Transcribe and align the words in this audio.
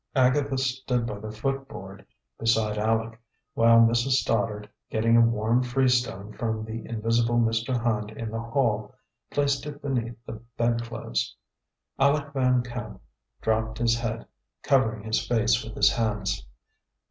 Agatha 0.15 0.57
stood 0.57 1.05
by 1.05 1.19
the 1.19 1.29
footboard 1.31 2.03
beside 2.39 2.75
Aleck, 2.75 3.21
while 3.53 3.77
Mrs. 3.81 4.13
Stoddard, 4.13 4.67
getting 4.89 5.15
a 5.15 5.21
warm 5.21 5.61
freestone 5.61 6.33
from 6.33 6.65
the 6.65 6.83
invisible 6.87 7.37
Mr. 7.37 7.79
Hand 7.83 8.09
in 8.09 8.31
the 8.31 8.39
hall, 8.39 8.95
placed 9.29 9.67
it 9.67 9.79
beneath 9.79 10.15
the 10.25 10.41
bedclothes. 10.57 11.35
Aleck 11.99 12.33
Van 12.33 12.63
Camp 12.63 12.99
dropped 13.41 13.77
his 13.77 13.95
head, 13.99 14.25
covering 14.63 15.03
his 15.03 15.23
face 15.27 15.63
with 15.63 15.75
his 15.75 15.91
hands. 15.93 16.47